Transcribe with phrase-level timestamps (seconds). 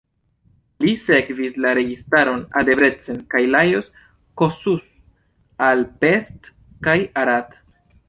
[0.85, 3.93] Li sekvis la registaron al Debrecen kaj Lajos
[4.43, 4.91] Kossuth
[5.71, 6.55] al Pest
[6.89, 7.59] kaj Arad.